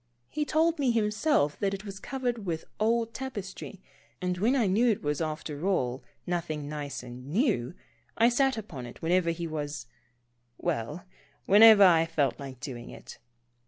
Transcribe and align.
He 0.29 0.45
told 0.45 0.79
me 0.79 0.89
himself 0.89 1.59
that 1.59 1.75
it 1.75 1.85
was 1.85 1.99
covered 1.99 2.43
with 2.43 2.65
old 2.79 3.13
tap 3.13 3.35
estry, 3.35 3.81
and 4.19 4.35
when 4.39 4.55
I 4.55 4.65
knew 4.65 4.89
it 4.89 5.03
was 5.03 5.21
after 5.21 5.67
all, 5.67 6.03
nothing 6.25 6.67
nice 6.67 7.03
and 7.03 7.27
new, 7.27 7.75
I 8.17 8.27
sat 8.27 8.57
upon 8.57 8.87
it 8.87 9.03
whenever 9.03 9.29
he 9.29 9.45
was— 9.45 9.85
well, 10.57 11.05
whenever 11.45 11.83
I 11.83 12.07
felt 12.07 12.39
like 12.39 12.59
doing 12.59 12.89
it. 12.89 13.19